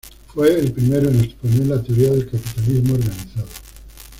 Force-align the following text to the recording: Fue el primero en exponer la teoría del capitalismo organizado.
Fue 0.33 0.59
el 0.59 0.71
primero 0.71 1.09
en 1.09 1.21
exponer 1.25 1.67
la 1.67 1.83
teoría 1.83 2.09
del 2.09 2.25
capitalismo 2.27 2.95
organizado. 2.95 3.45